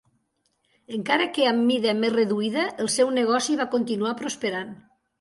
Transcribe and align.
Encara 0.97 1.27
que 1.35 1.45
amb 1.51 1.63
mida 1.73 1.95
més 1.99 2.15
reduïda, 2.17 2.65
el 2.87 2.93
seu 2.97 3.15
negoci 3.21 3.63
va 3.63 3.71
continuar 3.79 4.19
prosperant. 4.25 4.79